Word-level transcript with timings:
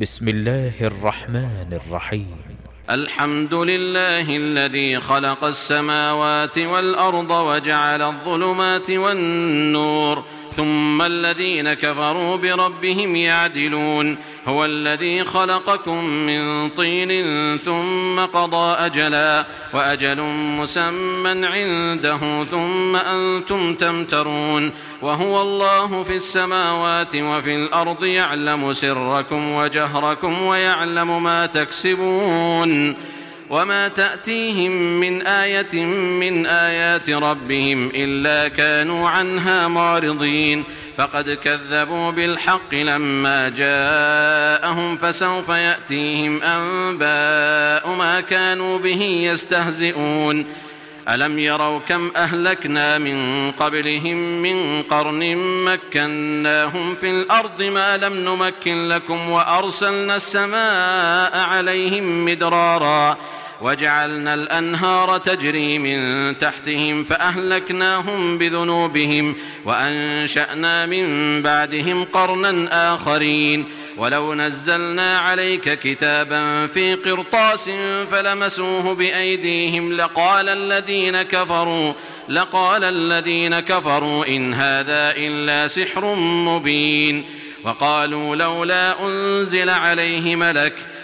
بسم 0.00 0.28
الله 0.28 0.72
الرحمن 0.80 1.80
الرحيم. 1.86 2.36
الحمد 2.90 3.54
لله 3.54 4.36
الذي 4.36 5.00
خلق 5.00 5.44
السماوات 5.44 6.58
والأرض 6.58 7.30
وجعل 7.30 8.02
الظلمات 8.02 8.90
والنور. 8.90 10.24
ثم 10.52 11.02
الذين 11.02 11.72
كفروا 11.72 12.36
بربهم 12.36 13.16
يعدلون. 13.16 14.16
هو 14.46 14.64
الذي 14.64 15.24
خلقكم 15.24 16.04
من 16.04 16.68
طين 16.68 17.10
ثم 17.58 18.20
قضى 18.20 18.74
أجلا 18.86 19.46
وأجل 19.74 20.20
مسمى 20.60 21.46
عنده 21.46 22.44
ثم 22.44 22.96
أنتم 22.96 23.74
تمترون. 23.74 24.72
وهو 25.02 25.42
الله 25.42 26.02
في 26.02 26.16
السماوات 26.16 27.16
وفي 27.16 27.54
الأرض 27.56 28.04
يعلم 28.04 28.72
سركم 28.74 29.52
وجهركم 29.52 30.42
ويعلم 30.42 31.22
ما 31.22 31.46
تكسبون. 31.46 32.96
وما 33.50 33.88
تأتيهم 33.88 35.00
من 35.00 35.22
آية 35.22 35.84
من 35.94 36.46
آيات 36.46 37.10
ربهم 37.10 37.90
إلا 37.94 38.48
كانوا 38.48 39.08
عنها 39.08 39.68
معرضين 39.68 40.64
فقد 40.96 41.30
كذبوا 41.30 42.10
بالحق 42.10 42.74
لما 42.74 43.48
جاءهم 43.48 44.96
فسوف 44.96 45.48
يأتيهم 45.48 46.42
أنباء 46.42 47.94
ما 47.94 48.20
كانوا 48.20 48.78
به 48.78 49.02
يستهزئون 49.02 50.46
ألم 51.08 51.38
يروا 51.38 51.80
كم 51.88 52.10
أهلكنا 52.16 52.98
من 52.98 53.50
قبلهم 53.52 54.42
من 54.42 54.82
قرن 54.82 55.36
مكناهم 55.64 56.94
في 56.94 57.10
الأرض 57.10 57.62
ما 57.62 57.96
لم 57.96 58.14
نمكن 58.14 58.88
لكم 58.88 59.30
وأرسلنا 59.30 60.16
السماء 60.16 61.38
عليهم 61.38 62.24
مدرارا 62.24 63.16
وجعلنا 63.60 64.34
الأنهار 64.34 65.18
تجري 65.18 65.78
من 65.78 66.38
تحتهم 66.38 67.04
فأهلكناهم 67.04 68.38
بذنوبهم 68.38 69.36
وأنشأنا 69.64 70.86
من 70.86 71.42
بعدهم 71.42 72.04
قرنا 72.04 72.94
آخرين 72.94 73.64
ولو 73.96 74.34
نزلنا 74.34 75.18
عليك 75.18 75.78
كتابا 75.78 76.66
في 76.66 76.94
قرطاس 76.94 77.70
فلمسوه 78.10 78.94
بأيديهم 78.94 79.92
لقال 79.92 80.48
الذين 80.48 81.22
كفروا 81.22 81.92
لقال 82.28 82.84
الذين 82.84 83.60
كفروا 83.60 84.26
إن 84.26 84.54
هذا 84.54 85.14
إلا 85.16 85.68
سحر 85.68 86.14
مبين 86.14 87.24
وقالوا 87.64 88.36
لولا 88.36 89.06
أنزل 89.06 89.70
عليه 89.70 90.36
ملك 90.36 90.74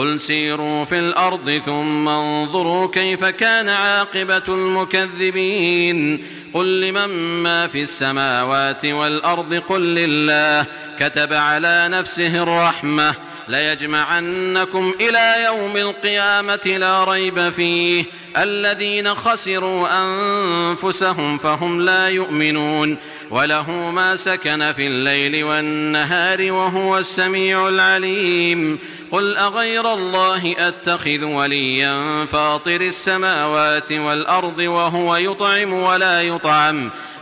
قل 0.00 0.20
سيروا 0.20 0.84
في 0.84 0.98
الأرض 0.98 1.62
ثم 1.66 2.08
انظروا 2.08 2.90
كيف 2.90 3.24
كان 3.24 3.68
عاقبه 3.68 4.42
المكذبين 4.48 6.24
قل 6.54 6.80
لمن 6.80 7.08
ما 7.42 7.66
في 7.66 7.82
السماوات 7.82 8.84
والارض 8.84 9.54
قل 9.54 9.82
لله 9.82 10.66
كتب 11.00 11.32
على 11.32 11.88
نفسه 11.90 12.42
الرحمه 12.42 13.14
ليجمعنكم 13.48 14.94
إلى 15.00 15.44
يوم 15.44 15.76
القيامه 15.76 16.76
لا 16.78 17.04
ريب 17.04 17.50
فيه 17.50 18.04
الذين 18.36 19.14
خسروا 19.14 19.88
انفسهم 20.02 21.38
فهم 21.38 21.80
لا 21.80 22.08
يؤمنون 22.08 22.96
وله 23.30 23.70
ما 23.70 24.16
سكن 24.16 24.72
في 24.72 24.86
الليل 24.86 25.44
والنهار 25.44 26.52
وهو 26.52 26.98
السميع 26.98 27.68
العليم. 27.68 28.78
قل 29.10 29.36
أغير 29.36 29.94
الله 29.94 30.54
أتخذ 30.58 31.24
وليا 31.24 32.24
فاطر 32.24 32.80
السماوات 32.80 33.92
والأرض 33.92 34.58
وهو 34.58 35.16
يطعم 35.16 35.72
ولا 35.72 36.22
يطعم. 36.22 36.90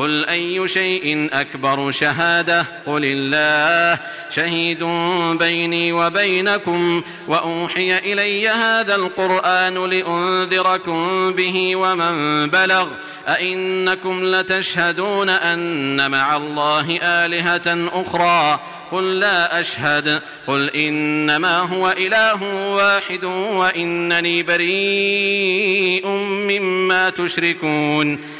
قل 0.00 0.24
اي 0.24 0.68
شيء 0.68 1.28
اكبر 1.32 1.90
شهاده 1.90 2.66
قل 2.86 3.02
الله 3.04 4.00
شهيد 4.30 4.84
بيني 5.38 5.92
وبينكم 5.92 7.02
واوحي 7.28 7.98
الي 7.98 8.48
هذا 8.48 8.94
القران 8.94 9.74
لانذركم 9.74 11.32
به 11.32 11.76
ومن 11.76 12.46
بلغ 12.50 12.88
ائنكم 13.28 14.24
لتشهدون 14.24 15.28
ان 15.28 16.10
مع 16.10 16.36
الله 16.36 16.98
الهه 17.02 17.88
أخرى 18.02 18.60
قل 18.92 19.18
لا 19.18 19.60
اشهد 19.60 20.22
قل 20.46 20.70
انما 20.70 21.58
هو 21.58 21.90
اله 21.90 22.44
واحد 22.72 23.24
وانني 23.24 24.42
بريء 24.42 26.06
مما 26.48 27.10
تشركون 27.10 28.39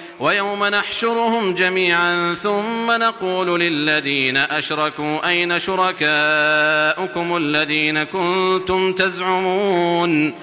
ويوم 0.21 0.65
نحشرهم 0.65 1.53
جميعا 1.53 2.35
ثم 2.43 2.91
نقول 2.91 3.59
للذين 3.59 4.37
أشركوا 4.37 5.27
أين 5.29 5.59
شركاؤكم 5.59 7.37
الذين 7.37 8.03
كنتم 8.03 8.93
تزعمون 8.93 10.33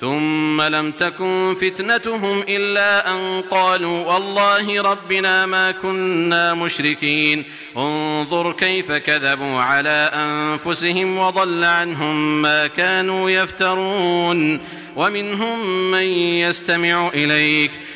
ثم 0.00 0.62
لم 0.62 0.92
تكن 0.92 1.56
فتنتهم 1.60 2.44
إلا 2.48 3.10
أن 3.10 3.42
قالوا 3.50 4.12
والله 4.12 4.82
ربنا 4.82 5.46
ما 5.46 5.70
كنا 5.70 6.54
مشركين 6.54 7.44
انظر 7.76 8.52
كيف 8.52 8.92
كذبوا 8.92 9.60
على 9.60 10.10
أنفسهم 10.14 11.18
وضل 11.18 11.64
عنهم 11.64 12.42
ما 12.42 12.66
كانوا 12.66 13.30
يفترون 13.30 14.60
ومنهم 14.96 15.90
من 15.90 16.02
يستمع 16.42 17.08
إليك 17.14 17.70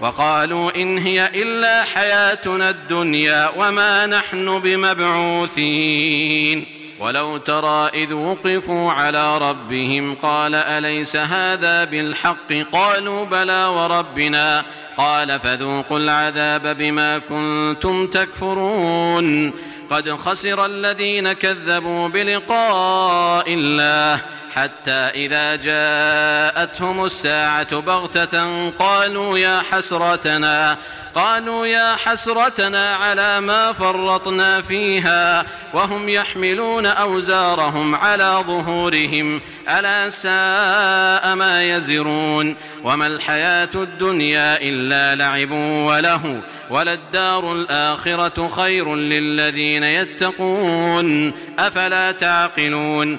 وقالوا 0.00 0.70
إن 0.76 0.98
هي 0.98 1.30
إلا 1.34 1.84
حياتنا 1.84 2.70
الدنيا 2.70 3.52
وما 3.56 4.06
نحن 4.06 4.58
بمبعوثين. 4.58 6.66
ولو 7.00 7.36
ترى 7.36 7.90
إذ 7.94 8.12
وقفوا 8.12 8.92
على 8.92 9.38
ربهم 9.38 10.14
قال 10.14 10.54
أليس 10.54 11.16
هذا 11.16 11.84
بالحق؟ 11.84 12.52
قالوا 12.72 13.24
بلى 13.24 13.64
وربنا. 13.64 14.64
قال 14.96 15.40
فذوقوا 15.40 15.98
العذاب 15.98 16.76
بما 16.76 17.18
كنتم 17.18 18.06
تكفرون. 18.06 19.52
قد 19.90 20.10
خسر 20.10 20.66
الذين 20.66 21.32
كذبوا 21.32 22.08
بلقاء 22.08 23.54
الله. 23.54 24.20
حتى 24.62 24.90
إذا 24.90 25.56
جاءتهم 25.56 27.04
الساعة 27.04 27.80
بغتة 27.80 28.70
قالوا 28.70 29.38
يا 29.38 29.62
حسرتنا 29.70 30.78
قالوا 31.14 31.66
يا 31.66 31.96
حسرتنا 31.96 32.94
على 32.94 33.40
ما 33.40 33.72
فرطنا 33.72 34.62
فيها 34.62 35.44
وهم 35.74 36.08
يحملون 36.08 36.86
أوزارهم 36.86 37.94
على 37.94 38.44
ظهورهم 38.46 39.40
ألا 39.68 40.10
ساء 40.10 41.34
ما 41.34 41.64
يزرون؟ 41.64 42.56
وما 42.84 43.06
الحياة 43.06 43.68
الدنيا 43.74 44.62
إلا 44.62 45.14
لعب 45.14 45.50
وله 45.86 46.40
وللدار 46.70 47.52
الآخرة 47.52 48.48
خير 48.48 48.94
للذين 48.94 49.84
يتقون 49.84 51.32
أفلا 51.58 52.12
تعقلون؟ 52.12 53.18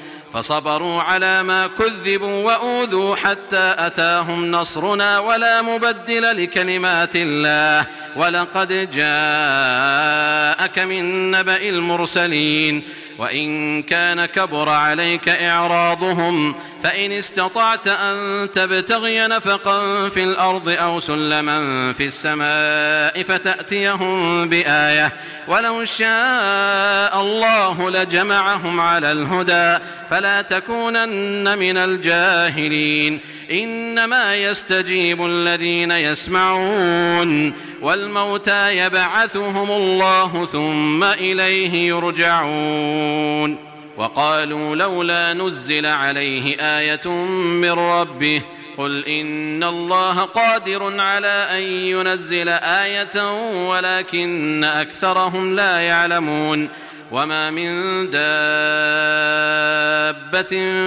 فصبروا 0.33 1.01
على 1.01 1.43
ما 1.43 1.67
كذبوا 1.67 2.43
وأوذوا 2.43 3.15
حتى 3.15 3.75
أتاهم 3.77 4.51
نصرنا 4.51 5.19
ولا 5.19 5.61
مبدل 5.61 6.43
لكلمات 6.43 7.15
الله. 7.15 7.85
ولقد 8.15 8.67
جاءك 8.91 10.79
من 10.79 11.31
نبأ 11.31 11.69
المرسلين. 11.69 12.83
وإن 13.17 13.83
كان 13.83 14.25
كبر 14.25 14.69
عليك 14.69 15.29
إعراضهم 15.29 16.55
فإن 16.83 17.11
استطعت 17.11 17.87
أن 17.87 18.47
تبتغي 18.51 19.27
نفقا 19.27 20.09
في 20.09 20.23
الأرض 20.23 20.69
أو 20.69 20.99
سلما 20.99 21.93
في 21.93 22.05
السماء 22.05 23.23
فتأتيهم 23.23 24.49
بآية 24.49 25.13
ولو 25.47 25.85
شاء 25.85 27.21
الله 27.21 27.89
لجمعهم 27.89 28.79
على 28.79 29.11
الهدى 29.11 29.83
فلا 30.09 30.41
تكونن 30.41 31.57
من 31.57 31.77
الجاهلين 31.77 33.19
إنما 33.51 34.35
يستجيب 34.35 35.25
الذين 35.25 35.91
يسمعون 35.91 37.53
والموتى 37.81 38.77
يبعثهم 38.77 39.71
الله 39.71 40.47
ثم 40.51 41.03
إليه 41.03 41.87
يرجعون 41.87 43.70
وقالوا 43.97 44.75
لولا 44.75 45.33
نزل 45.33 45.85
عليه 45.85 46.55
آية 46.59 47.07
من 47.33 47.71
ربه 47.71 48.41
قل 48.77 49.05
إن 49.05 49.63
الله 49.63 50.21
قادر 50.21 51.01
على 51.01 51.47
أن 51.51 51.61
ينزل 51.61 52.49
آية 52.49 53.31
ولكن 53.69 54.63
أكثرهم 54.63 55.55
لا 55.55 55.79
يعلمون 55.79 56.69
وما 57.11 57.51
من 57.51 57.69
دابة 58.09 58.21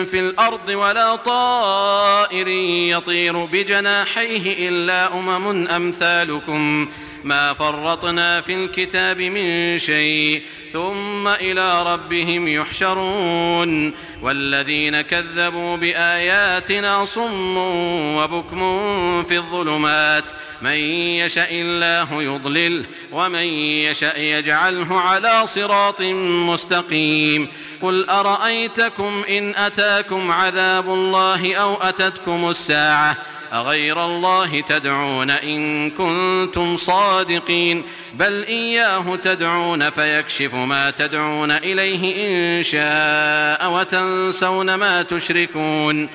في 0.04 0.18
الأرض 0.18 0.68
ولا 0.68 1.16
طائر 1.16 2.48
يطير 2.88 3.44
بجناحيه 3.44 4.68
إلا 4.68 5.14
أمم 5.14 5.68
أمثالكم 5.68 6.88
ما 7.24 7.52
فرطنا 7.52 8.40
في 8.40 8.54
الكتاب 8.54 9.20
من 9.20 9.78
شيء 9.78 10.42
ثم 10.72 11.28
إلى 11.28 11.82
ربهم 11.82 12.48
يحشرون 12.48 13.94
والذين 14.22 15.00
كذبوا 15.00 15.76
بآياتنا 15.76 17.04
صم 17.04 17.56
وبكم 18.16 19.22
في 19.22 19.36
الظلمات 19.36 20.24
من 20.62 20.76
يشاء 21.20 21.48
الله 21.52 22.22
يضلل 22.22 22.86
ومن 23.12 23.44
يشاء 23.88 24.20
يجعله 24.20 25.00
على 25.00 25.46
صراط 25.46 26.00
مستقيم 26.50 27.48
قل 27.82 28.10
أرأيتكم 28.10 29.24
إن 29.28 29.54
أتاكم 29.56 30.30
عذاب 30.32 30.88
الله 30.88 31.54
أو 31.54 31.74
أتتكم 31.74 32.50
الساعة 32.50 33.16
أغير 33.54 34.04
الله 34.06 34.60
تدعون 34.60 35.30
إن 35.30 35.90
كنتم 35.90 36.76
صادقين؟ 36.76 37.84
بل 38.14 38.44
إياه 38.44 39.16
تدعون 39.16 39.90
فيكشف 39.90 40.54
ما 40.54 40.90
تدعون 40.90 41.50
إليه 41.50 42.26
إن 42.26 42.62
شاء 42.62 43.72
وتنسون 43.72 44.74
ما 44.74 45.02
تشركون. 45.02 46.08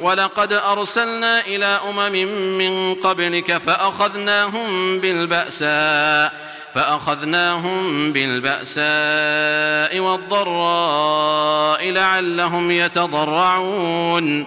ولقد 0.00 0.52
أرسلنا 0.52 1.40
إلى 1.40 1.80
أمم 1.90 2.12
من 2.58 2.94
قبلك 2.94 3.56
فأخذناهم 3.56 5.00
بالبأساء 5.00 6.54
فأخذناهم 6.74 8.12
بالبأساء 8.12 9.98
والضراء 9.98 11.90
لعلهم 11.90 12.70
يتضرعون. 12.70 14.46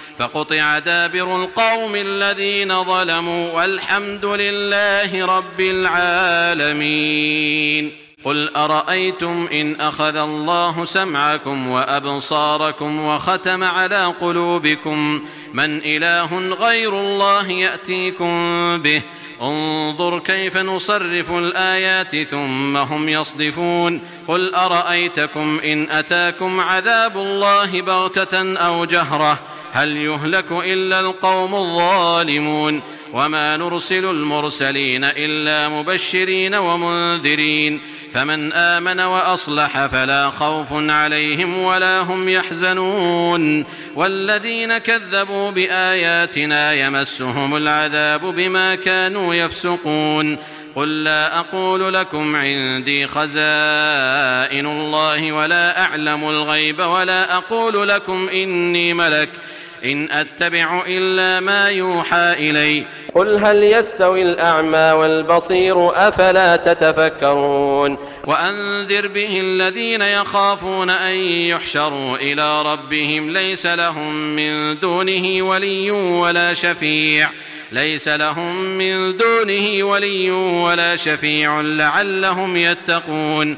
فقطع 0.21 0.79
دابر 0.79 1.35
القوم 1.35 1.95
الذين 1.95 2.83
ظلموا 2.83 3.51
والحمد 3.51 4.25
لله 4.25 5.25
رب 5.37 5.59
العالمين. 6.59 7.91
قل 8.23 8.55
أرأيتم 8.55 9.49
إن 9.53 9.81
أخذ 9.81 10.15
الله 10.15 10.85
سمعكم 10.85 11.67
وأبصاركم 11.67 13.05
وختم 13.05 13.63
على 13.63 14.13
قلوبكم؟ 14.21 15.21
من 15.53 15.81
إله 15.85 16.39
غير 16.39 16.99
الله 16.99 17.51
يأتيكم 17.51 18.77
به. 18.77 19.01
انظر 19.41 20.19
كيف 20.19 20.57
نصرف 20.57 21.31
الآيات 21.31 22.15
ثم 22.15 22.77
هم 22.77 23.09
يصدفون. 23.09 24.01
قل 24.27 24.55
أرأيتكم 24.55 25.59
إن 25.63 25.89
أتاكم 25.89 26.59
عذاب 26.59 27.17
الله 27.17 27.81
بغتة 27.81 28.57
أو 28.57 28.85
جهرة؟ 28.85 29.39
هل 29.71 29.97
يهلك 29.97 30.51
إلا 30.51 30.99
القوم 30.99 31.55
الظالمون 31.55 32.81
وما 33.13 33.57
نرسل 33.57 34.05
المرسلين 34.05 35.03
إلا 35.03 35.69
مبشرين 35.69 36.55
ومنذرين 36.55 37.81
فمن 38.13 38.53
آمن 38.53 38.99
وأصلح 38.99 39.85
فلا 39.85 40.29
خوف 40.29 40.67
عليهم 40.71 41.57
ولا 41.57 41.99
هم 41.99 42.29
يحزنون 42.29 43.65
والذين 43.95 44.77
كذبوا 44.77 45.51
بآياتنا 45.51 46.73
يمسهم 46.73 47.55
العذاب 47.55 48.25
بما 48.25 48.75
كانوا 48.75 49.35
يفسقون 49.35 50.37
قل 50.75 51.03
لا 51.03 51.39
أقول 51.39 51.93
لكم 51.93 52.35
عندي 52.35 53.07
خزائن 53.07 54.65
الله 54.65 55.31
ولا 55.31 55.81
أعلم 55.81 56.29
الغيب 56.29 56.79
ولا 56.79 57.37
أقول 57.37 57.87
لكم 57.89 58.29
إني 58.29 58.93
ملك 58.93 59.29
إن 59.85 60.11
أتبع 60.11 60.83
إلا 60.87 61.39
ما 61.39 61.69
يوحى 61.69 62.33
إلي. 62.33 62.83
قل 63.15 63.45
هل 63.45 63.63
يستوي 63.63 64.21
الأعمى 64.21 64.77
والبصير 64.77 66.07
أفلا 66.07 66.55
تتفكرون؟ 66.55 67.97
وأنذر 68.27 69.07
به 69.07 69.39
الذين 69.41 70.01
يخافون 70.01 70.89
أن 70.89 71.15
يحشروا 71.25 72.17
إلى 72.17 72.61
ربهم. 72.61 73.29
ليس 73.29 73.65
لهم 73.65 74.35
من 74.35 74.79
دونه 74.79 75.45
ولي 75.45 75.91
ولا 75.91 76.53
شفيع. 76.53 77.29
ليس 77.71 78.07
لهم 78.07 78.55
من 78.55 79.17
دونه 79.17 79.83
ولي 79.83 80.31
ولا 80.31 80.95
شفيع 80.95 81.61
لعلهم 81.61 82.57
يتقون. 82.57 83.57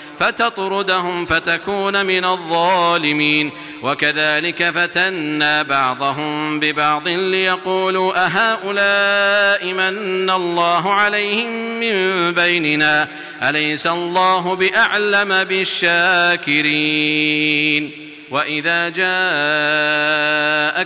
فتطردهم 0.19 1.25
فتكون 1.25 2.05
من 2.05 2.25
الظالمين. 2.25 3.51
وكذلك 3.83 4.69
فتنا 4.69 5.61
بعضهم 5.61 6.59
ببعض 6.59 7.07
ليقولوا 7.07 8.25
أهؤلاء 8.25 9.73
من 9.73 10.29
الله 10.29 10.93
عليهم 10.93 11.79
من 11.79 12.31
بيننا؟ 12.31 13.07
أليس 13.43 13.87
الله 13.87 14.55
بأعلم 14.55 15.43
بالشاكرين؟ 15.43 16.91
وإذا 18.31 18.89
جاءك 18.89 19.03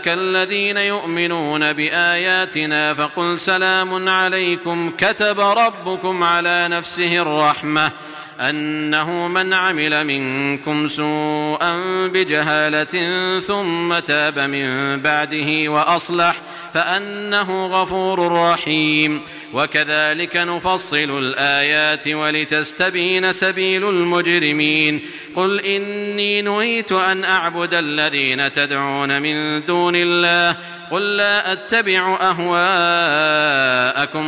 الذين 0.07 0.77
يؤمنون 0.77 1.73
بآياتنا 1.73 2.93
فقل 2.93 3.39
سلام 3.39 4.09
عليكم. 4.09 4.91
كتب 4.97 5.39
ربكم 5.39 6.23
على 6.23 6.67
نفسه 6.67 7.15
الرحمة. 7.15 7.91
أنه 8.39 9.27
من 9.27 9.53
عمل 9.53 10.03
منكم 10.07 10.87
سوءا 10.87 11.77
بجهالة 12.07 13.39
ثم 13.39 13.99
تاب 13.99 14.39
من 14.39 14.99
بعده 15.01 15.71
وأصلح 15.71 16.35
فأنه 16.75 17.67
غفور 17.67 18.31
رحيم. 18.31 19.21
وكذلك 19.53 20.35
نفصل 20.35 21.17
الآيات 21.17 22.07
ولتستبين 22.07 23.31
سبيل 23.31 23.89
المجرمين. 23.89 25.01
قل 25.35 25.59
إني 25.59 26.41
نهيت 26.41 26.91
أن 26.91 27.23
أعبد 27.23 27.73
الذين 27.73 28.53
تدعون 28.53 29.21
من 29.21 29.65
دون 29.65 29.93
الله. 29.95 30.57
قل 30.91 31.17
لا 31.17 31.51
أتبع 31.51 32.17
أهواءكم. 32.21 33.55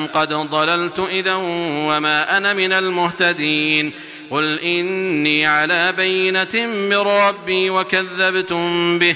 قد 0.08 0.34
ضللت 0.34 1.00
إذا 1.10 1.34
وما 1.88 2.38
أنا 2.38 2.54
من 2.54 2.74
المهتدين. 2.74 3.92
قل 4.32 4.60
إني 4.60 5.46
على 5.46 5.92
بينة 5.92 6.66
من 6.66 6.94
ربي 6.94 7.70
وكذبتم 7.70 9.00
به. 9.00 9.16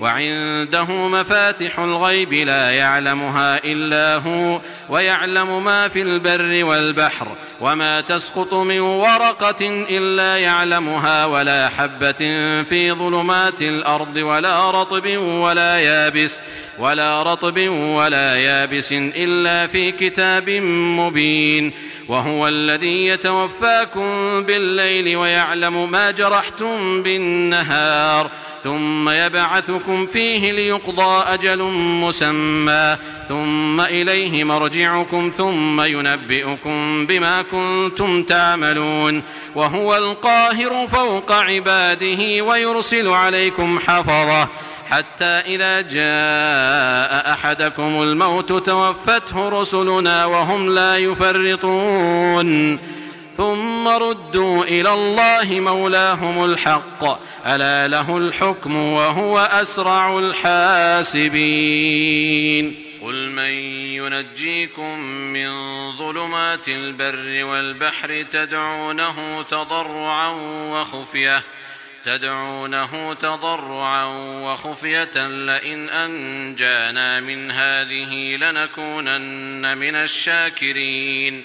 وعنده 0.00 0.84
مفاتح 0.84 1.78
الغيب 1.78 2.32
لا 2.32 2.70
يعلمها 2.70 3.60
إلا 3.64 4.16
هو 4.16 4.60
ويعلم 4.88 5.64
ما 5.64 5.88
في 5.88 6.02
البر 6.02 6.64
والبحر 6.64 7.28
وما 7.60 8.00
تسقط 8.00 8.54
من 8.54 8.80
ورقة 8.80 9.86
إلا 9.90 10.36
يعلمها 10.36 11.26
ولا 11.26 11.68
حبة 11.68 12.12
في 12.62 12.92
ظلمات 12.92 13.62
الأرض 13.62 14.16
ولا 14.16 14.70
رطب 14.70 15.16
ولا 15.16 15.78
يابس 15.78 16.40
ولا 16.78 17.22
رطب 17.22 17.68
ولا 17.70 18.36
يابس 18.36 18.92
إلا 18.92 19.66
في 19.66 19.92
كتاب 19.92 20.50
مبين. 21.00 21.72
وهو 22.08 22.48
الذي 22.48 23.06
يتوفاكم 23.06 24.42
بالليل 24.42 25.16
ويعلم 25.16 25.90
ما 25.90 26.10
جرحتم 26.10 27.02
بالنهار. 27.02 28.30
ثم 28.66 29.08
يبعثكم 29.08 30.06
فيه 30.06 30.52
ليقضى 30.52 31.24
أجل 31.26 31.62
مسمى 32.02 32.96
ثم 33.28 33.80
إليه 33.80 34.44
مرجعكم 34.44 35.32
ثم 35.38 35.80
ينبئكم 35.80 37.06
بما 37.06 37.42
كنتم 37.42 38.22
تعملون 38.22 39.22
وهو 39.54 39.96
القاهر 39.96 40.86
فوق 40.86 41.32
عباده 41.32 42.42
ويرسل 42.42 43.08
عليكم 43.08 43.78
حفظه 43.78 44.48
حتى 44.90 45.24
إذا 45.24 45.80
جاء 45.80 47.32
أحدكم 47.32 48.02
الموت 48.02 48.52
توفته 48.52 49.48
رسلنا 49.48 50.24
وهم 50.24 50.74
لا 50.74 50.96
يفرطون 50.96 52.78
ثم 53.36 53.88
ردوا 53.88 54.64
إلى 54.64 54.94
الله 54.94 55.60
مولاهم 55.60 56.44
الحق. 56.44 57.04
ألا 57.46 57.88
له 57.88 58.18
الحكم 58.18 58.76
وهو 58.76 59.38
أسرع 59.38 60.18
الحاسبين. 60.18 61.36
قل 63.02 63.30
من 63.30 63.50
ينجيكم 63.96 64.98
من 65.08 65.50
ظلمات 65.98 66.68
البر 66.68 67.44
والبحر 67.44 68.26
تدعونه 68.32 69.42
تضرعا 69.42 70.28
وخفية 70.70 71.42
تدعونه 72.04 73.14
تضرعا 73.14 74.04
وخفية 74.42 75.26
لئن 75.26 75.88
أنجانا 75.88 77.20
من 77.20 77.50
هذه 77.50 78.36
لنكونن 78.36 79.78
من 79.78 79.94
الشاكرين. 79.94 81.44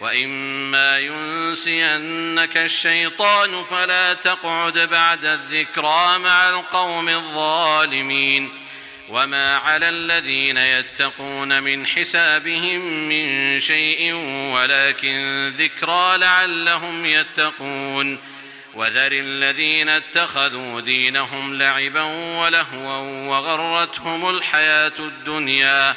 وإما 0.00 0.98
ينسينك 0.98 2.56
الشيطان 2.56 3.64
فلا 3.64 4.14
تقعد 4.14 4.78
بعد 4.78 5.24
الذكرى 5.24 6.18
مع 6.18 6.48
القوم 6.48 7.08
الظالمين 7.08 8.50
وما 9.08 9.56
على 9.56 9.88
الذين 9.88 10.56
يتقون 10.56 11.62
من 11.62 11.86
حسابهم 11.86 12.80
من 13.08 13.60
شيء 13.60 14.12
ولكن 14.54 15.48
ذكرى 15.58 16.18
لعلهم 16.18 17.06
يتقون 17.06 18.18
وذر 18.74 19.12
الذين 19.12 19.88
اتخذوا 19.88 20.80
دينهم 20.80 21.58
لعبا 21.58 22.02
ولهوا 22.40 23.28
وغرتهم 23.28 24.30
الحياة 24.30 24.92
الدنيا 24.98 25.96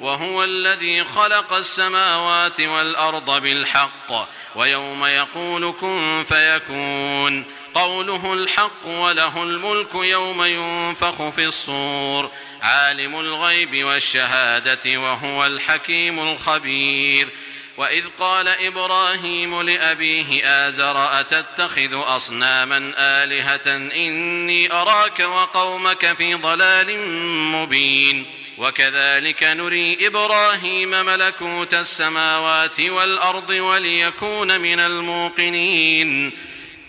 وهو 0.00 0.44
الذي 0.44 1.04
خلق 1.04 1.52
السماوات 1.52 2.60
والأرض 2.60 3.42
بالحق 3.42 4.28
ويوم 4.54 5.04
يقول 5.04 5.74
كن 5.80 6.24
فيكون. 6.28 7.44
قوله 7.74 8.34
الحق 8.34 8.86
وله 8.86 9.42
الملك 9.42 9.94
يوم 9.94 10.44
ينفخ 10.44 11.28
في 11.30 11.44
الصور. 11.44 12.30
عالم 12.62 13.20
الغيب 13.20 13.84
والشهادة 13.84 15.00
وهو 15.00 15.46
الحكيم 15.46 16.20
الخبير. 16.20 17.28
وإذ 17.76 18.04
قال 18.18 18.48
إبراهيم 18.48 19.62
لأبيه 19.62 20.44
آزر 20.44 21.20
أتتخذ 21.20 21.90
أصناما 21.92 22.94
آلهة 22.98 23.76
إني 23.76 24.72
أراك 24.72 25.20
وقومك 25.20 26.12
في 26.12 26.34
ضلال 26.34 27.08
مبين. 27.52 28.45
وكذلك 28.58 29.42
نري 29.42 30.06
إبراهيم 30.06 30.90
ملكوت 30.90 31.74
السماوات 31.74 32.80
والأرض 32.80 33.50
وليكون 33.50 34.60
من 34.60 34.80
الموقنين. 34.80 36.32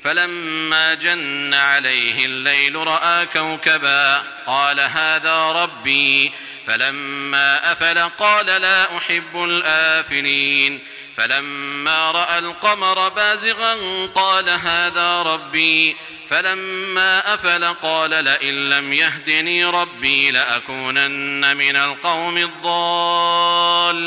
فلما 0.07 0.93
جن 0.93 1.53
عليه 1.53 2.25
الليل 2.25 2.75
رأى 2.75 3.25
كوكبا 3.25 4.23
قال 4.45 4.79
هذا 4.79 5.51
ربي. 5.51 6.31
فلما 6.67 7.71
أفل 7.71 7.99
قال 7.99 8.45
لا 8.45 8.97
أحب 8.97 9.43
الآفلين. 9.43 10.79
فلما 11.17 12.11
رأى 12.11 12.39
القمر 12.39 13.09
بازغا 13.09 13.77
قال 14.15 14.49
هذا 14.49 15.21
ربي. 15.21 15.95
فلما 16.29 17.33
أفل 17.33 17.65
قال 17.65 18.09
لئن 18.09 18.69
لم 18.69 18.93
يهدني 18.93 19.65
ربي 19.65 20.31
لأكونن 20.31 21.57
من 21.57 21.75
القوم 21.75 22.37
الضالين. 22.37 23.97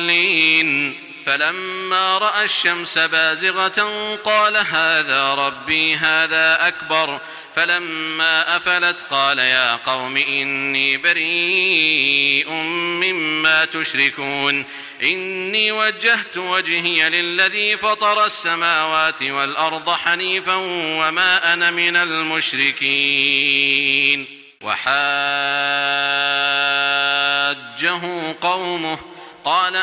فلما 1.26 2.18
رأى 2.18 2.44
الشمس 2.44 2.98
بازغة 2.98 4.16
قال 4.24 4.56
هذا 4.56 5.34
ربي 5.34 5.96
هذا 5.96 6.68
أكبر. 6.68 7.20
فلما 7.54 8.56
أفلت 8.56 9.00
قال 9.10 9.38
يا 9.38 9.76
قوم 9.76 10.16
إني 10.16 10.96
بريء 10.96 12.50
مما 12.50 13.64
تشركون. 13.64 14.66
إني 15.02 15.72
وجهت 15.72 16.36
وجهي 16.36 17.08
للذي 17.10 17.76
فطر 17.76 18.24
السماوات 18.24 19.22
والأرض 19.22 19.90
حنيفا 19.90 20.54
وما 21.00 21.52
أنا 21.52 21.70
من 21.70 21.96
المشركين. 21.96 23.60
وحاجه 24.62 24.90
قومه 28.40 28.98
قال 29.44 29.76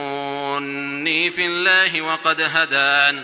أتحاجوني 0.00 1.30
في 1.30 1.46
الله 1.46 2.00
وقد 2.02 2.40
هدان 2.40 3.22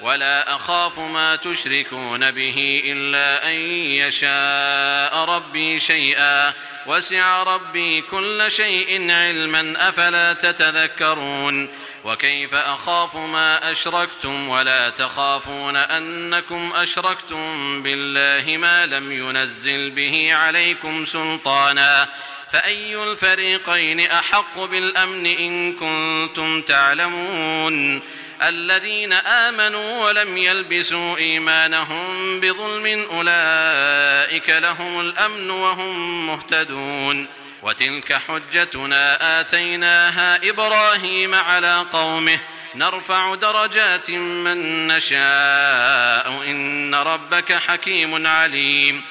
ولا 0.00 0.56
أخاف 0.56 0.98
ما 0.98 1.36
تشركون 1.36 2.30
به 2.30 2.82
إلا 2.84 3.48
أن 3.48 3.54
يشاء 3.90 5.24
ربي 5.24 5.78
شيئا. 5.78 6.52
وسع 6.86 7.42
ربي 7.42 8.00
كل 8.00 8.44
شيء 8.48 9.12
علما 9.12 9.88
أفلا 9.88 10.32
تتذكرون؟ 10.32 11.68
وكيف 12.04 12.54
أخاف 12.54 13.16
ما 13.16 13.70
أشركتم؟ 13.70 14.48
ولا 14.48 14.90
تخافون 14.90 15.76
أنكم 15.76 16.72
أشركتم 16.74 17.82
بالله 17.82 18.56
ما 18.56 18.86
لم 18.86 19.12
ينزل 19.12 19.90
به 19.90 20.34
عليكم 20.34 21.06
سلطانا. 21.06 22.08
فأي 22.52 23.02
الفريقين 23.02 24.00
أحق 24.00 24.58
بالأمن 24.58 25.26
إن 25.26 25.72
كنتم 25.72 26.62
تعلمون؟ 26.62 28.02
الذين 28.42 29.12
آمنوا 29.12 30.06
ولم 30.06 30.38
يلبسوا 30.38 31.16
إيمانهم 31.16 32.40
بظلم 32.40 33.06
أولئك 33.10 34.50
لهم 34.50 35.00
الأمن 35.00 35.50
وهم 35.50 36.26
مهتدون 36.26 37.26
وتلك 37.62 38.12
حجتنا 38.12 39.40
آتيناها 39.40 40.50
إبراهيم 40.50 41.34
على 41.34 41.86
قومه 41.92 42.38
نرفع 42.74 43.34
درجات 43.34 44.10
من 44.10 44.86
نشاء 44.86 46.42
إن 46.46 46.94
ربك 46.94 47.52
حكيم 47.52 48.26
عليم 48.26 49.04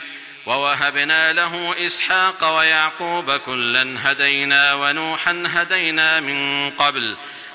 ووهبنا 0.45 1.33
له 1.33 1.75
إسحاق 1.85 2.57
ويعقوب 2.57 3.31
كلا 3.31 3.95
هدينا 4.03 4.73
ونوحا 4.73 5.43
هدينا 5.47 6.19
من 6.19 6.69
قبل 6.69 7.15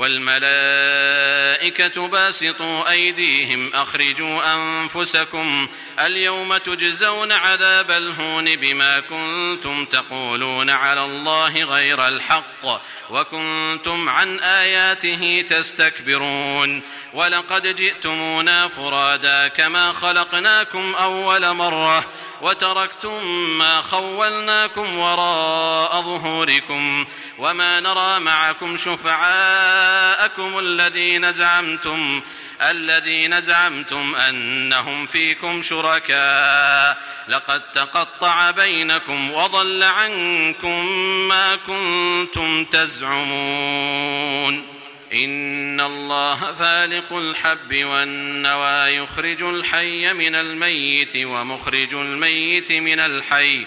والملائكة 0.00 1.90
باسطوا 2.08 2.90
أيديهم 2.90 3.74
أخرجوا 3.74 4.54
أنفسكم 4.54 5.68
اليوم 6.00 6.56
تجزون 6.56 7.32
عذاب 7.32 7.90
الهون 7.90 8.56
بما 8.56 9.00
كنتم 9.00 9.84
تقولون 9.84 10.70
على 10.70 11.04
الله 11.04 11.58
غير 11.58 12.08
الحق 12.08 12.82
وكنتم 13.10 14.08
عن 14.08 14.40
آياته 14.40 15.44
تستكبرون 15.48 16.82
ولقد 17.14 17.76
جئتمونا 17.76 18.68
فرادا 18.68 19.48
كما 19.48 19.92
خلقناكم 19.92 20.94
أول 20.94 21.54
مرة 21.54 22.04
وتركتم 22.42 23.24
ما 23.58 23.80
خولناكم 23.80 24.98
وراء 24.98 26.02
ظهوركم 26.02 27.06
وما 27.40 27.80
نرى 27.80 28.20
معكم 28.20 28.76
شفعاءكم 28.76 30.58
الذين 30.58 31.32
زعمتم 31.32 32.20
الذين 32.62 33.40
زعمتم 33.40 34.16
أنهم 34.16 35.06
فيكم 35.06 35.62
شركاء. 35.62 36.98
لقد 37.28 37.72
تقطع 37.72 38.50
بينكم 38.50 39.32
وضل 39.32 39.82
عنكم 39.82 40.86
ما 41.28 41.56
كنتم 41.56 42.64
تزعمون. 42.64 44.66
إن 45.12 45.80
الله 45.80 46.54
فالق 46.54 47.12
الحب 47.12 47.84
والنوى 47.84 48.96
يخرج 48.96 49.42
الحي 49.42 50.12
من 50.12 50.34
الميت 50.34 51.16
ومخرج 51.16 51.94
الميت 51.94 52.72
من 52.72 53.00
الحي. 53.00 53.66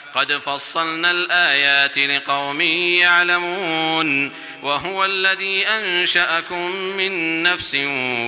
قد 0.15 0.33
فصلنا 0.33 1.11
الآيات 1.11 1.97
لقوم 1.97 2.61
يعلمون 2.61 4.31
وهو 4.63 5.05
الذي 5.05 5.67
أنشأكم 5.67 6.71
من 6.71 7.43
نفس 7.43 7.75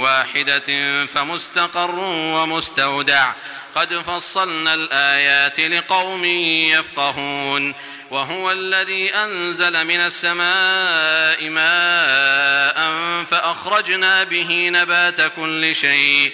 واحدة 0.02 1.06
فمستقر 1.06 1.96
ومستودع. 2.10 3.34
قد 3.76 3.94
فصلنا 3.94 4.74
الآيات 4.74 5.60
لقوم 5.60 6.26
يفقهون 6.26 7.76
وهو 8.12 8.52
الذي 8.52 9.16
أنزل 9.16 9.86
من 9.86 10.00
السماء 10.00 11.50
ماء 11.50 12.94
فأخرجنا 13.24 14.24
به 14.24 14.70
نبات 14.70 15.22
كل 15.36 15.76
شيء. 15.76 16.34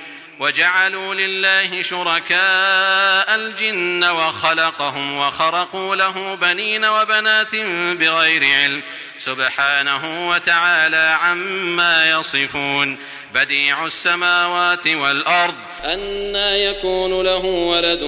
وجعلوا 0.41 1.13
لله 1.13 1.81
شركاء 1.81 3.35
الجن 3.35 4.03
وخلقهم 4.03 5.17
وخرقوا 5.17 5.95
له 5.95 6.35
بنين 6.35 6.85
وبنات 6.85 7.55
بغير 7.99 8.43
علم 8.43 8.81
سبحانه 9.17 10.29
وتعالى 10.29 11.17
عما 11.21 12.11
يصفون 12.11 12.97
بديع 13.33 13.85
السماوات 13.85 14.87
والأرض 14.87 15.53
أنا 15.83 16.55
يكون 16.55 17.21
له 17.21 17.45
ولد 17.45 18.03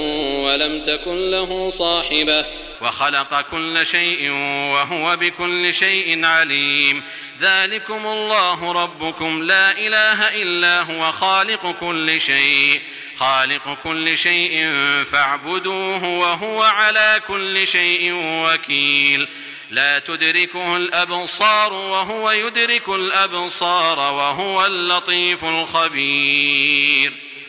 ولم 0.46 0.84
تكن 0.86 1.32
له 1.32 1.74
صاحبة 1.78 2.46
وخلق 2.84 3.42
كل 3.42 3.86
شيء 3.86 4.32
وهو 4.74 5.16
بكل 5.16 5.74
شيء 5.74 6.26
عليم. 6.26 7.04
ذلكم 7.40 8.06
الله 8.06 8.72
ربكم. 8.72 9.44
لا 9.44 9.72
إله 9.72 10.42
إلا 10.42 10.82
هو 10.82 11.12
خالق 11.12 11.72
كل 11.80 12.22
شيء. 12.22 12.82
خالق 13.16 13.78
كل 13.84 14.18
شيء 14.18 14.68
فاعبدوه 15.12 16.04
وهو 16.04 16.64
على 16.64 17.22
كل 17.28 17.68
شيء 17.68 18.14
وكيل. 18.14 19.28
لا 19.72 20.00
تدركه 20.00 20.78
الأبصار 20.78 21.74
وهو 21.74 22.32
يدرك 22.32 22.90
الأبصار 22.90 24.00
وهو 24.00 24.66
اللطيف 24.66 25.46
الخبير. 25.46 27.14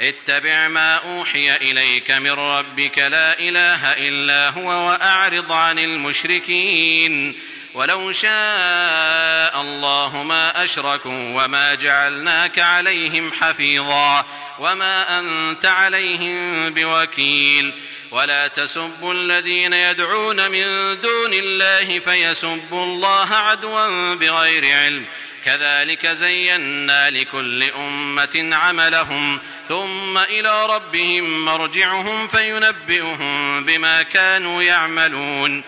اتبع 0.00 0.68
ما 0.68 0.94
أوحي 0.94 1.56
إليك 1.56 2.10
من 2.10 2.30
ربك 2.30 2.98
لا 2.98 3.38
إله 3.38 3.92
إلا 3.92 4.48
هو 4.48 4.68
وأعرض 4.86 5.52
عن 5.52 5.78
المشركين 5.78 7.38
ولو 7.74 8.12
شاء 8.12 9.60
الله 9.60 10.22
ما 10.22 10.64
أشركوا 10.64 11.44
وما 11.44 11.74
جعلناك 11.74 12.58
عليهم 12.58 13.32
حفيظا 13.32 14.24
وما 14.58 15.18
أنت 15.18 15.66
عليهم 15.66 16.70
بوكيل 16.74 17.72
ولا 18.10 18.48
تسبوا 18.48 19.14
الذين 19.14 19.72
يدعون 19.72 20.50
من 20.50 20.64
دون 21.00 21.32
الله 21.32 21.98
فيسبوا 21.98 22.84
الله 22.84 23.34
عدوا 23.34 24.14
بغير 24.14 24.64
علم 24.64 25.06
كذلك 25.44 26.06
زينا 26.06 27.10
لكل 27.10 27.62
أمة 27.62 28.50
عملهم 28.52 29.38
ثم 29.68 30.18
إلى 30.18 30.66
ربهم 30.66 31.44
مرجعهم 31.44 32.28
فينبئهم 32.28 33.64
بما 33.64 34.02
كانوا 34.02 34.62
يعملون. 34.62 35.62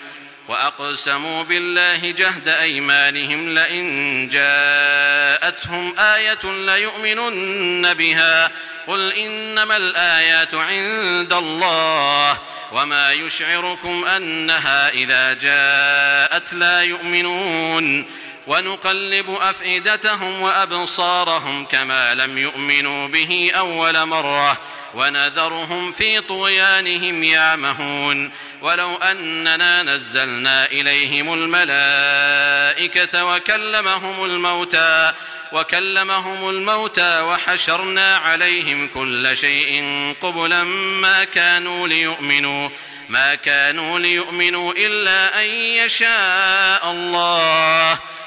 وأقسموا 0.49 1.43
بالله 1.43 2.11
جهد 2.11 2.49
أيمانهم 2.49 3.55
لئن 3.55 4.29
جاءتهم 4.29 5.99
آية 5.99 6.45
ليؤمنن 6.45 7.95
بها. 7.95 8.51
قل 8.87 9.13
إنما 9.13 9.77
الآيات 9.77 10.55
عند 10.55 11.33
الله 11.33 12.39
وما 12.73 13.13
يشعركم 13.13 14.05
أنها 14.05 14.89
إذا 14.89 15.33
جاءت 15.33 16.53
لا 16.53 16.83
يؤمنون. 16.83 18.07
ونقلب 18.47 19.31
أفئدتهم 19.41 20.41
وأبصارهم 20.41 21.65
كما 21.65 22.15
لم 22.15 22.39
يؤمنوا 22.39 23.09
به 23.09 23.53
أول 23.55 24.07
مرة 24.07 24.59
ونذرهم 24.95 25.93
في 25.93 26.21
طغيانهم 26.21 27.23
يعمهون 27.23 28.31
ولو 28.63 28.97
أننا 28.97 29.83
نزلنا 29.83 30.67
إليهم 30.67 31.33
الملائكة 31.35 33.25
وكلمهم 33.25 34.25
الموتى 34.25 35.13
وكلمهم 35.53 36.49
الموتى 36.49 37.21
وحشرنا 37.21 38.17
عليهم 38.17 38.89
كل 38.89 39.37
شيء 39.37 39.85
قبلا 40.21 40.65
ما 40.65 41.25
كانوا 41.25 41.89
ليؤمنوا 41.89 42.69
ما 43.09 43.35
كانوا 43.35 43.99
ليؤمنوا 43.99 44.73
إلا 44.77 45.41
أن 45.41 45.49
يشاء 45.55 46.91
الله 46.91 47.99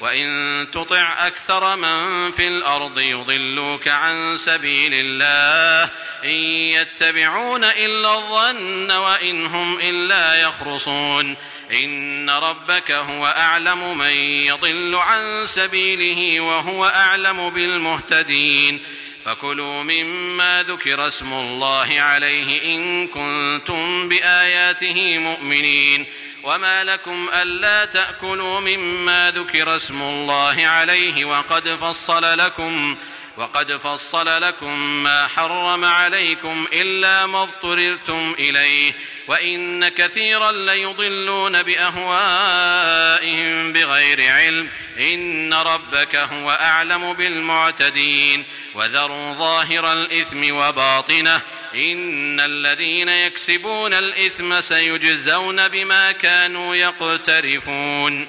وإن 0.00 0.66
تطع 0.72 1.26
أكثر 1.26 1.76
من 1.76 2.30
في 2.30 2.48
الأرض 2.48 2.98
يضلوك 2.98 3.88
عن 3.88 4.36
سبيل 4.36 4.94
الله. 4.94 5.90
إن 6.24 6.30
يتبعون 6.74 7.64
إلا 7.64 8.14
الظن 8.14 8.90
وإن 8.90 9.46
هم 9.46 9.78
إلا 9.80 10.40
يخرصون. 10.40 11.36
إن 11.72 12.30
ربك 12.30 12.90
هو 12.90 13.26
أعلم 13.26 13.98
من 13.98 14.10
يضل 14.46 14.94
عن 14.94 15.46
سبيله 15.46 16.40
وهو 16.40 16.86
أعلم 16.86 17.50
بالمهتدين. 17.50 18.80
فكلوا 19.24 19.82
مما 19.82 20.64
ذكر 20.68 21.06
اسم 21.06 21.32
الله 21.32 22.00
عليه 22.00 22.74
إن 22.74 23.08
كنتم 23.08 24.08
بآياته 24.08 25.18
مؤمنين. 25.18 26.06
وما 26.46 26.84
لكم 26.84 27.28
ألا 27.34 27.84
تأكلوا 27.84 28.60
مما 28.60 29.30
ذكر 29.36 29.76
اسم 29.76 30.02
الله 30.02 30.66
عليه 30.66 31.24
وقد 31.24 31.68
فصل 31.68 32.38
لكم 32.38 32.96
وقد 33.36 33.72
فصل 33.72 34.42
لكم 34.42 35.02
ما 35.02 35.26
حرم 35.26 35.84
عليكم 35.84 36.66
إلا 36.72 37.26
ما 37.26 37.42
اضطررتم 37.42 38.34
إليه 38.38 38.92
وإن 39.28 39.88
كثيرا 39.88 40.52
ليضلون 40.52 41.62
بأهوائهم 41.62 43.72
بغير 43.72 44.32
علم. 44.32 44.68
إن 44.98 45.54
ربك 45.54 46.16
هو 46.16 46.50
أعلم 46.50 47.12
بالمعتدين. 47.12 48.44
وذروا 48.74 49.34
ظاهر 49.34 49.92
الإثم 49.92 50.54
وباطنه. 50.54 51.40
إن 51.74 52.40
الذين 52.40 53.08
يكسبون 53.08 53.94
الإثم 53.94 54.60
سيجزون 54.60 55.68
بما 55.68 56.12
كانوا 56.12 56.74
يقترفون. 56.74 58.28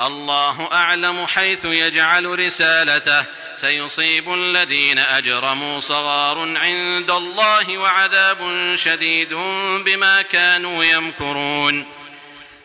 الله 0.00 0.68
أعلم 0.72 1.26
حيث 1.26 1.64
يجعل 1.64 2.38
رسالته. 2.38 3.24
سيصيب 3.56 4.34
الذين 4.34 4.98
أجرموا 4.98 5.80
صغار 5.80 6.58
عند 6.58 7.10
الله 7.10 7.78
وعذاب 7.78 8.72
شديد 8.74 9.34
بما 9.84 10.22
كانوا 10.22 10.84
يمكرون. 10.84 11.86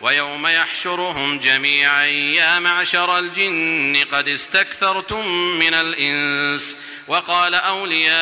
ويوم 0.00 0.46
يحشرهم 0.46 1.38
جميعا 1.38 2.04
يا 2.04 2.58
معشر 2.58 3.18
الجن 3.18 4.04
قد 4.12 4.28
استكثرتم 4.28 5.28
من 5.58 5.74
الإنس. 5.74 6.78
وقال 7.06 7.54
أولياؤهم 7.54 8.18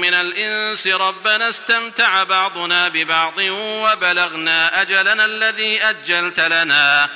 من 0.00 0.14
الإنس 0.14 0.86
ربنا 0.86 1.48
استمتع 1.48 2.22
بعضنا 2.22 2.88
ببعض 2.88 3.38
وبلغنا 3.38 4.82
أجلنا 4.82 5.24
الذي 5.24 5.82
أجلت 5.82 6.40
لنا. 6.40 7.08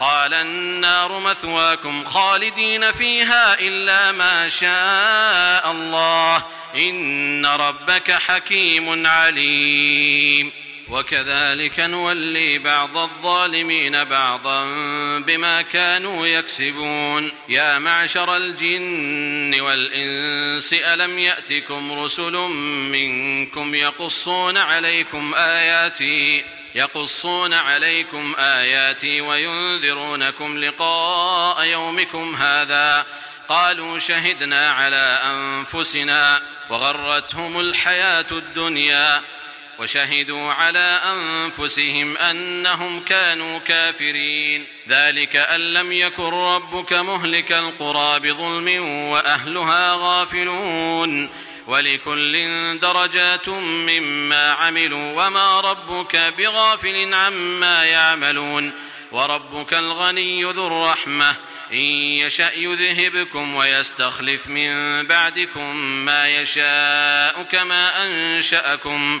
قال 0.00 0.34
النار 0.34 1.18
مثواكم 1.18 2.04
خالدين 2.04 2.92
فيها 2.92 3.58
إلا 3.60 4.12
ما 4.12 4.48
شاء 4.48 5.70
الله. 5.70 6.44
إن 6.76 7.46
ربك 7.46 8.10
حكيم 8.10 9.06
عليم. 9.06 10.63
وكذلك 10.88 11.80
نولي 11.80 12.58
بعض 12.58 12.96
الظالمين 12.96 14.04
بعضا 14.04 14.64
بما 15.18 15.62
كانوا 15.62 16.26
يكسبون. 16.26 17.32
يا 17.48 17.78
معشر 17.78 18.36
الجن 18.36 19.60
والإنس 19.60 20.72
ألم 20.72 21.18
يأتكم 21.18 21.92
رسل 21.92 22.32
منكم 22.92 23.74
يقصون 23.74 24.56
عليكم 24.56 25.34
آياتي 25.34 26.44
يقصون 26.74 27.54
عليكم 27.54 28.34
آياتي 28.38 29.20
وينذرونكم 29.20 30.58
لقاء 30.58 31.64
يومكم 31.64 32.36
هذا. 32.36 33.06
قالوا 33.48 33.98
شهدنا 33.98 34.70
على 34.70 35.20
أنفسنا 35.24 36.42
وغرتهم 36.70 37.60
الحياة 37.60 38.26
الدنيا. 38.32 39.22
وشهدوا 39.78 40.52
على 40.52 41.00
أنفسهم 41.04 42.16
أنهم 42.16 43.00
كانوا 43.00 43.58
كافرين. 43.58 44.66
ذلك 44.88 45.36
أن 45.36 45.60
لم 45.60 45.92
يكن 45.92 46.22
ربك 46.22 46.92
مهلك 46.92 47.52
القرى 47.52 48.20
بظلم 48.20 48.82
وأهلها 49.10 49.96
غافلون. 50.00 51.30
ولكل 51.66 52.48
درجات 52.78 53.48
مما 53.48 54.52
عملوا 54.52 55.26
وما 55.26 55.60
ربك 55.60 56.16
بغافل 56.16 57.14
عما 57.14 57.84
يعملون. 57.84 58.72
وربك 59.12 59.74
الغني 59.74 60.44
ذو 60.44 60.66
الرحمة. 60.66 61.34
إن 61.72 61.78
يشأ 61.78 62.50
يذهبكم 62.54 63.54
ويستخلف 63.54 64.46
من 64.48 65.02
بعدكم 65.06 65.76
ما 65.76 66.28
يشاء 66.28 67.42
كما 67.52 68.06
أنشأكم. 68.06 69.20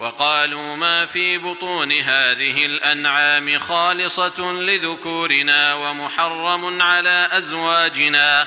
وقالوا 0.00 0.76
ما 0.76 1.06
في 1.06 1.38
بطون 1.38 1.92
هذه 1.92 2.66
الأنعام 2.66 3.58
خالصة 3.58 4.52
لذكورنا 4.52 5.74
ومحرم 5.74 6.82
على 6.82 7.28
أزواجنا 7.32 8.46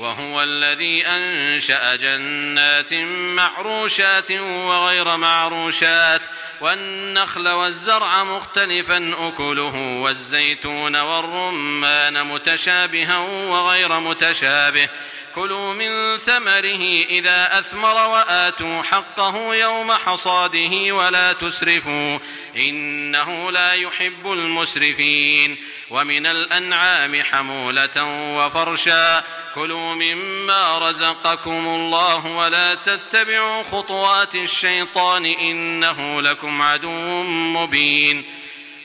وهو 0.00 0.42
الذي 0.42 1.06
أنشأ 1.06 1.96
جنات 1.96 2.94
معروشات 3.36 4.30
وغير 4.40 5.16
معروشات 5.16 6.22
والنخل 6.60 7.48
والزرع 7.48 8.24
مختلفا 8.24 9.14
أكله 9.18 9.76
والزيتون 9.76 10.96
والرمان 10.96 12.26
متشابها 12.26 13.18
وغير 13.48 14.00
متشابه. 14.00 14.88
كلوا 15.34 15.74
من 15.74 16.18
ثمره 16.18 17.04
إذا 17.10 17.58
أثمر 17.58 18.08
وآتوا 18.08 18.82
حقه 18.82 19.54
يوم 19.54 19.92
حصاده 19.92 20.94
ولا 20.94 21.32
تسرفوا 21.32 22.18
إنه 22.56 23.50
لا 23.50 23.72
يحب 23.72 24.32
المسرفين. 24.32 25.56
ومن 25.90 26.26
الأنعام 26.26 27.22
حمولة 27.22 28.04
وفرشا 28.36 29.24
كلوا 29.54 29.89
مما 29.94 30.78
رزقكم 30.78 31.66
الله 31.66 32.26
ولا 32.26 32.74
تتبعوا 32.74 33.62
خطوات 33.62 34.34
الشيطان 34.34 35.24
إنه 35.24 36.22
لكم 36.22 36.62
عدو 36.62 37.22
مبين. 37.22 38.24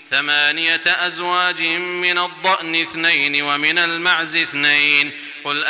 ثمانية 0.09 0.81
أزواج 0.85 1.61
من 1.77 2.17
الضأن 2.17 2.75
اثنين 2.75 3.41
ومن 3.41 3.77
المعز 3.77 4.35
اثنين. 4.35 5.11
قل 5.43 5.63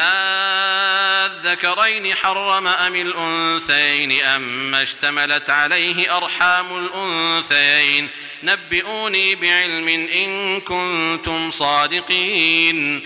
آذكرين 1.35 2.15
حرم 2.15 2.67
أم 2.67 2.95
الأنثيين 2.95 4.23
أم 4.23 4.75
اشتملت 4.75 5.49
عليه 5.49 6.17
أرحام 6.17 6.65
الأنثيين. 6.77 8.09
نبئوني 8.43 9.35
بعلم 9.35 9.87
إن 9.89 10.61
كنتم 10.61 11.51
صادقين. 11.51 13.05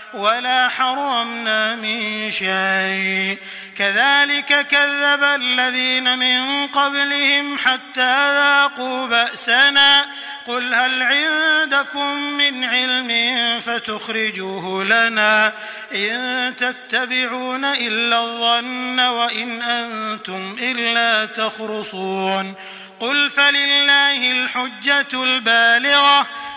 ولا 0.13 0.69
حرمنا 0.69 1.75
من 1.75 2.31
شيء. 2.31 3.37
كذلك 3.77 4.67
كذب 4.67 5.23
الذين 5.23 6.19
من 6.19 6.67
قبلهم 6.67 7.57
حتى 7.57 8.33
ذاقوا 8.33 9.07
بأسنا. 9.07 10.05
قل 10.47 10.73
هل 10.73 11.03
عندكم 11.03 12.15
من 12.15 12.63
علم 12.63 13.11
فتخرجوه 13.59 14.83
لنا 14.83 15.53
إن 15.95 16.53
تتبعون 16.55 17.65
إلا 17.65 18.19
الظن 18.23 18.99
وإن 18.99 19.61
أنتم 19.61 20.57
إلا 20.59 21.25
تخرصون. 21.25 22.53
قل 22.99 23.29
فلله 23.29 24.31
الحجة 24.31 25.23
البالغة. 25.23 26.27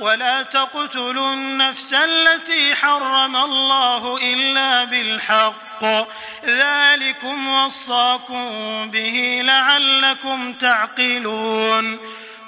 ولا 0.00 0.42
تقتلوا 0.42 1.32
النفس 1.32 1.94
التي 1.94 2.74
حرم 2.74 3.36
الله 3.36 4.18
إلا 4.22 4.84
بالحق. 4.84 5.84
ذلكم 6.44 7.48
وصاكم 7.48 8.50
به 8.90 9.40
لعلكم 9.44 10.52
تعقلون. 10.52 11.98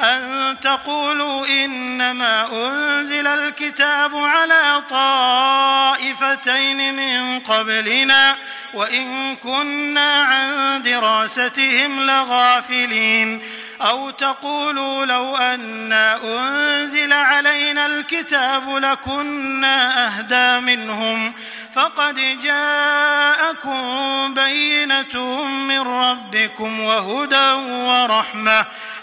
أن 0.00 0.56
تقولوا 0.60 1.46
إنما 1.46 2.48
أنزل 2.52 3.26
الكتاب 3.26 4.16
على 4.16 4.82
طائفتين 4.90 6.96
من 6.96 7.40
قبلنا 7.40 8.36
وإن 8.74 9.36
كنا 9.36 10.22
عن 10.22 10.82
دراستهم 10.82 12.06
لغافلين. 12.06 13.42
أو 13.80 14.10
تقولوا 14.10 15.06
لو 15.06 15.36
أنا 15.36 16.18
أنزل 16.24 17.12
علينا 17.12 17.86
الكتاب 17.86 18.76
لكنا 18.76 20.06
أهدى 20.06 20.60
منهم. 20.60 21.32
فقد 21.74 22.40
جاءكم 22.42 24.34
بينة 24.34 25.44
من 25.44 25.80
ربكم 25.80 26.80
وهدى 26.80 27.52
ورحمة. 27.70 28.66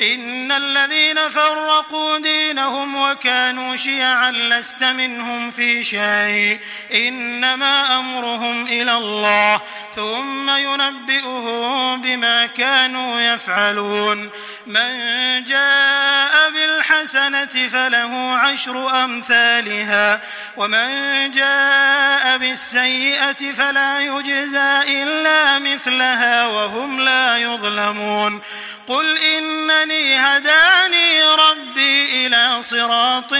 إن 0.00 0.52
الذين 0.52 1.28
فرقوا 1.28 2.18
دينهم 2.18 2.96
وكانوا 2.96 3.76
شيعا 3.76 4.30
لست 4.30 4.84
منهم 4.84 5.50
في 5.50 5.84
شيء. 5.84 6.58
إنما 6.94 7.98
أمرهم 7.98 8.66
إلى 8.66 8.92
الله 8.92 9.60
ثم 9.96 10.50
ينبئهم 10.50 12.00
بما 12.00 12.46
كانوا 12.46 13.20
يفعلون. 13.20 14.30
من 14.66 14.90
جاء 15.44 16.50
بالحسنة 16.50 17.68
فله 17.72 18.36
عشر 18.36 19.04
أمثالها 19.04 20.20
ومن 20.56 21.30
جاء 21.30 22.38
بالسيئة 22.38 23.52
فلا 23.52 24.00
يجزى 24.00 25.02
إلا 25.02 25.58
مثلها 25.58 26.46
وهم 26.46 27.00
لا 27.00 27.38
يظلمون. 27.38 28.40
قل 28.86 29.18
إنني 29.18 30.16
هداني 30.16 31.20
ربي 31.22 32.26
إلى 32.26 32.62
صراط 32.62 33.34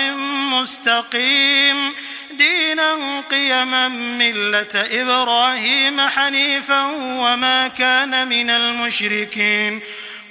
مستقيم. 0.53 1.95
دينا 2.31 3.21
قيما 3.31 3.89
ملة 3.89 4.75
إبراهيم 4.75 6.09
حنيفا 6.09 6.85
وما 6.97 7.69
كان 7.69 8.29
من 8.29 8.51
المشركين. 8.51 9.81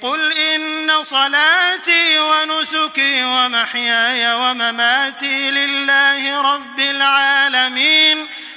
قل 0.01 0.33
إن 0.33 1.03
صلاتي 1.03 2.19
ونسكي 2.19 3.23
ومحياي 3.23 4.33
ومماتي 4.33 5.51
لله 5.51 6.41
رب 6.41 6.79
العالمين. 6.79 8.27